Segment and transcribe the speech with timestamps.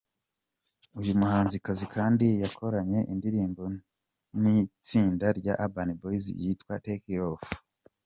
[0.99, 3.63] Uyu muhanzikazi kandi yakoranye indirimbo
[4.41, 7.43] n’itsinda rya Urban Boyz yitwa “Take it off”.